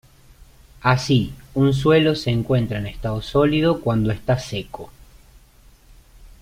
Así, 0.81 1.31
un 1.53 1.75
suelo 1.75 2.15
se 2.15 2.31
encuentra 2.31 2.79
en 2.79 2.87
estado 2.87 3.21
sólido 3.21 3.81
cuando 3.81 4.11
está 4.11 4.39
seco. 4.39 4.89